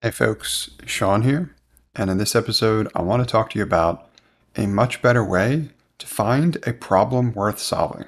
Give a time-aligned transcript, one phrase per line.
[0.00, 1.56] Hey folks, Sean here,
[1.96, 4.08] and in this episode, I want to talk to you about
[4.54, 8.04] a much better way to find a problem worth solving.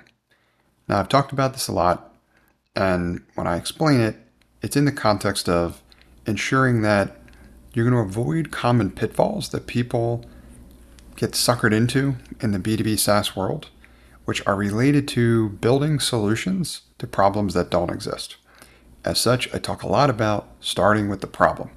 [0.87, 2.15] Now, I've talked about this a lot,
[2.77, 4.15] and when I explain it,
[4.63, 5.83] it's in the context of
[6.27, 7.17] ensuring that
[7.74, 10.25] you're going to avoid common pitfalls that people
[11.17, 13.69] get suckered into in the B2B SaaS world,
[14.27, 18.37] which are related to building solutions to problems that don't exist.
[19.05, 21.70] As such, I talk a lot about starting with the problem.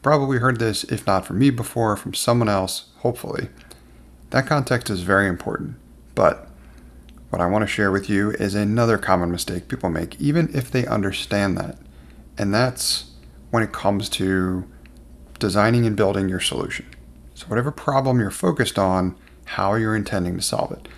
[0.00, 3.50] You've probably heard this, if not from me before, from someone else, hopefully.
[4.30, 5.76] That context is very important.
[6.14, 6.48] But
[7.28, 10.70] what I want to share with you is another common mistake people make, even if
[10.70, 11.76] they understand that.
[12.38, 13.10] And that's
[13.50, 14.66] when it comes to
[15.38, 16.86] designing and building your solution.
[17.34, 20.88] So, whatever problem you're focused on, how you're intending to solve it.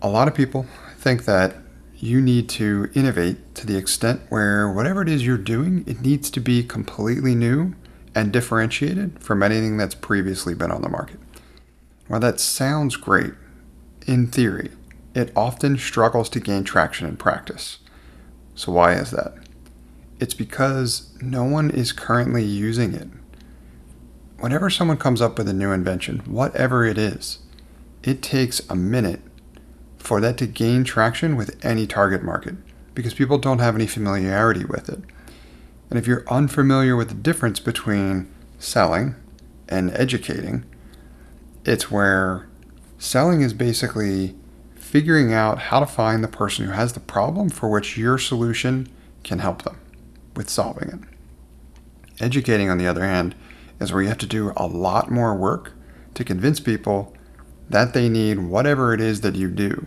[0.00, 0.64] A lot of people
[0.96, 1.56] think that
[1.94, 6.30] you need to innovate to the extent where whatever it is you're doing, it needs
[6.30, 7.74] to be completely new
[8.14, 11.20] and differentiated from anything that's previously been on the market.
[12.06, 13.32] While that sounds great
[14.06, 14.70] in theory,
[15.14, 17.78] it often struggles to gain traction in practice.
[18.54, 19.34] So, why is that?
[20.20, 23.08] It's because no one is currently using it.
[24.40, 27.40] Whenever someone comes up with a new invention, whatever it is,
[28.02, 29.20] it takes a minute
[29.98, 32.54] for that to gain traction with any target market
[32.94, 35.00] because people don't have any familiarity with it.
[35.90, 39.14] And if you're unfamiliar with the difference between selling
[39.68, 40.64] and educating,
[41.64, 42.48] it's where
[42.98, 44.34] selling is basically
[44.74, 48.88] figuring out how to find the person who has the problem for which your solution
[49.22, 49.78] can help them
[50.34, 51.00] with solving it.
[52.20, 53.34] Educating, on the other hand,
[53.80, 55.72] is where you have to do a lot more work
[56.14, 57.14] to convince people
[57.70, 59.86] that they need whatever it is that you do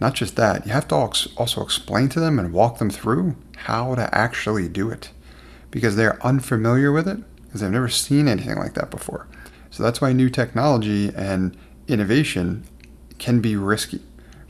[0.00, 3.94] not just that, you have to also explain to them and walk them through how
[3.94, 5.10] to actually do it
[5.70, 9.26] because they're unfamiliar with it because they've never seen anything like that before.
[9.70, 11.56] So that's why new technology and
[11.88, 12.64] innovation
[13.18, 14.00] can be risky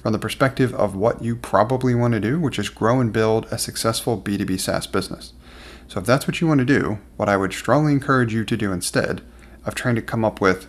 [0.03, 3.47] from the perspective of what you probably want to do, which is grow and build
[3.51, 5.35] a successful B2B SaaS business.
[5.89, 8.57] So if that's what you want to do, what I would strongly encourage you to
[8.57, 9.23] do instead
[9.67, 10.69] of trying to come up with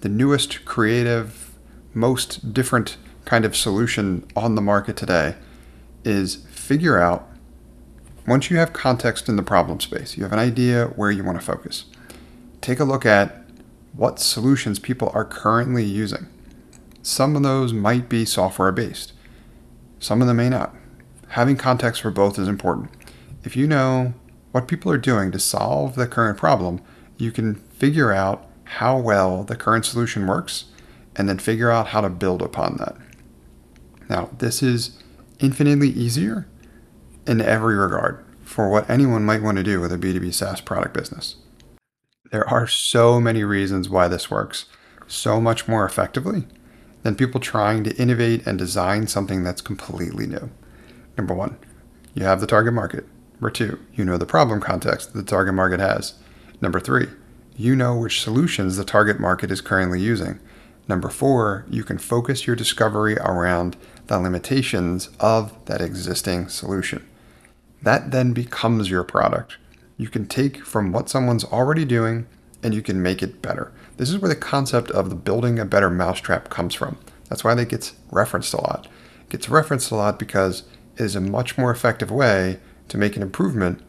[0.00, 1.52] the newest, creative,
[1.94, 5.36] most different kind of solution on the market today
[6.04, 7.28] is figure out
[8.26, 11.38] once you have context in the problem space, you have an idea where you want
[11.38, 11.86] to focus.
[12.60, 13.44] Take a look at
[13.94, 16.28] what solutions people are currently using.
[17.02, 19.12] Some of those might be software based,
[19.98, 20.74] some of them may not.
[21.28, 22.90] Having context for both is important.
[23.42, 24.14] If you know
[24.52, 26.80] what people are doing to solve the current problem,
[27.16, 30.66] you can figure out how well the current solution works
[31.16, 32.96] and then figure out how to build upon that.
[34.08, 34.98] Now, this is
[35.40, 36.46] infinitely easier
[37.26, 40.94] in every regard for what anyone might want to do with a B2B SaaS product
[40.94, 41.36] business.
[42.30, 44.66] There are so many reasons why this works
[45.06, 46.44] so much more effectively
[47.02, 50.50] than people trying to innovate and design something that's completely new.
[51.16, 51.58] Number one,
[52.14, 53.06] you have the target market.
[53.34, 56.14] Number two, you know the problem context the target market has.
[56.60, 57.08] Number three,
[57.56, 60.38] you know which solutions the target market is currently using.
[60.88, 67.06] Number four, you can focus your discovery around the limitations of that existing solution.
[67.82, 69.56] That then becomes your product.
[69.96, 72.26] You can take from what someone's already doing
[72.62, 73.72] and you can make it better.
[73.96, 76.96] This is where the concept of the building a better mousetrap comes from.
[77.28, 78.86] That's why that gets referenced a lot.
[79.22, 80.62] It gets referenced a lot because
[80.96, 83.82] it is a much more effective way to make an improvement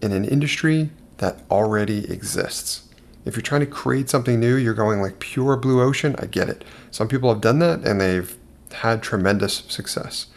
[0.00, 2.88] in an industry that already exists.
[3.24, 6.16] If you're trying to create something new, you're going like pure blue ocean.
[6.18, 6.64] I get it.
[6.90, 8.36] Some people have done that and they've
[8.72, 10.28] had tremendous success.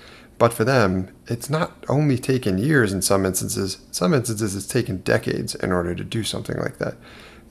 [0.41, 4.65] But for them, it's not only taken years in some instances, in some instances, it's
[4.65, 6.95] taken decades in order to do something like that.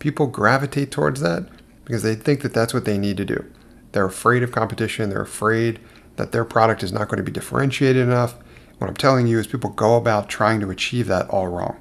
[0.01, 1.47] People gravitate towards that
[1.85, 3.45] because they think that that's what they need to do.
[3.93, 5.79] They're afraid of competition, they're afraid
[6.17, 8.35] that their product is not going to be differentiated enough.
[8.79, 11.77] What I'm telling you is people go about trying to achieve that all wrong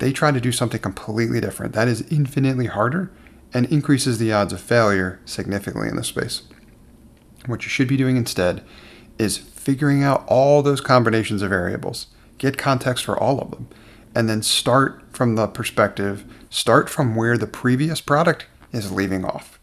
[0.00, 1.74] they try to do something completely different.
[1.74, 3.12] That is infinitely harder
[3.52, 6.42] and increases the odds of failure significantly in this space.
[7.44, 8.64] What you should be doing instead
[9.18, 12.06] is figuring out all those combinations of variables,
[12.38, 13.68] get context for all of them,
[14.14, 19.60] and then start from the perspective, start from where the previous product is leaving off.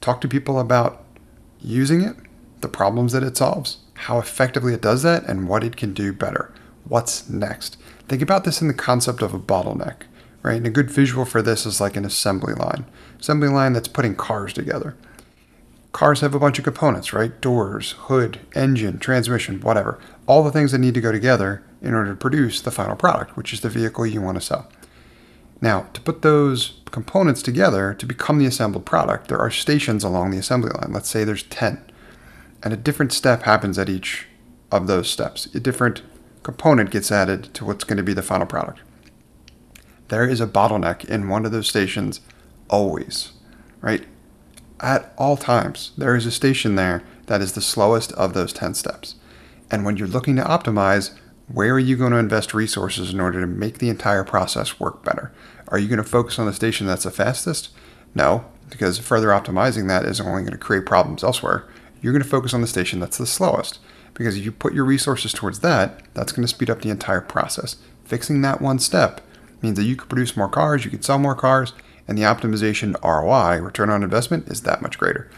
[0.00, 1.04] Talk to people about
[1.60, 2.16] using it,
[2.62, 6.14] the problems that it solves, how effectively it does that, and what it can do
[6.14, 6.50] better.
[6.88, 7.76] What's next?
[8.08, 10.04] Think about this in the concept of a bottleneck,
[10.42, 10.56] right?
[10.56, 12.86] And a good visual for this is like an assembly line,
[13.20, 14.96] assembly line that's putting cars together.
[15.94, 17.40] Cars have a bunch of components, right?
[17.40, 20.00] Doors, hood, engine, transmission, whatever.
[20.26, 23.36] All the things that need to go together in order to produce the final product,
[23.36, 24.68] which is the vehicle you want to sell.
[25.60, 30.32] Now, to put those components together to become the assembled product, there are stations along
[30.32, 30.92] the assembly line.
[30.92, 31.80] Let's say there's 10.
[32.64, 34.26] And a different step happens at each
[34.72, 35.46] of those steps.
[35.54, 36.02] A different
[36.42, 38.80] component gets added to what's going to be the final product.
[40.08, 42.20] There is a bottleneck in one of those stations
[42.68, 43.32] always,
[43.80, 44.04] right?
[44.80, 48.74] At all times, there is a station there that is the slowest of those 10
[48.74, 49.14] steps.
[49.70, 51.16] And when you're looking to optimize,
[51.48, 55.04] where are you going to invest resources in order to make the entire process work
[55.04, 55.32] better?
[55.68, 57.70] Are you going to focus on the station that's the fastest?
[58.14, 61.66] No, because further optimizing that is only going to create problems elsewhere.
[62.00, 63.78] You're going to focus on the station that's the slowest
[64.14, 67.20] because if you put your resources towards that, that's going to speed up the entire
[67.20, 67.76] process.
[68.04, 69.20] Fixing that one step
[69.62, 71.72] means that you could produce more cars, you could sell more cars,
[72.06, 75.30] and the optimization ROI, return on investment, is that much greater.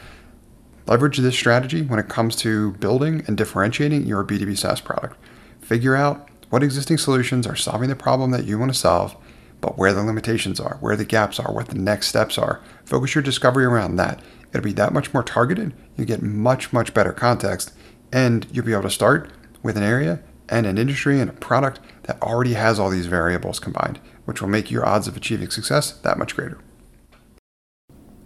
[0.86, 5.16] Leverage this strategy when it comes to building and differentiating your B2B SaaS product.
[5.60, 9.16] Figure out what existing solutions are solving the problem that you want to solve,
[9.60, 12.60] but where the limitations are, where the gaps are, what the next steps are.
[12.84, 14.22] Focus your discovery around that.
[14.50, 15.74] It'll be that much more targeted.
[15.96, 17.72] You get much, much better context,
[18.12, 19.30] and you'll be able to start
[19.62, 23.58] with an area and an industry and a product that already has all these variables
[23.58, 26.58] combined, which will make your odds of achieving success that much greater.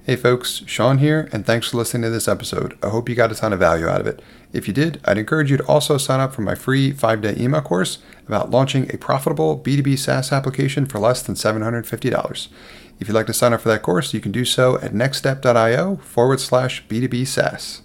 [0.04, 2.76] Hey folks, Sean here, and thanks for listening to this episode.
[2.82, 4.22] I hope you got a ton of value out of it.
[4.52, 7.36] If you did, I'd encourage you to also sign up for my free five day
[7.38, 12.48] email course about launching a profitable B2B SaaS application for less than $750.
[12.98, 15.96] If you'd like to sign up for that course, you can do so at nxtstep.io
[15.96, 17.82] forward slash B2B SaaS.